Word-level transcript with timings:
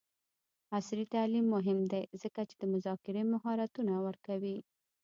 عصري 0.75 1.03
تعلیم 1.13 1.45
مهم 1.55 1.79
دی 1.91 2.03
ځکه 2.21 2.41
چې 2.49 2.55
د 2.57 2.63
مذاکرې 2.73 3.23
مهارتونه 3.33 3.93
ورکوي. 4.07 4.57